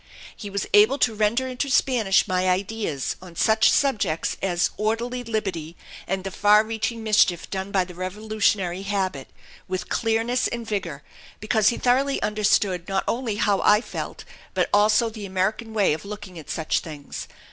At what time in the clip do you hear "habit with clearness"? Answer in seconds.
8.81-10.47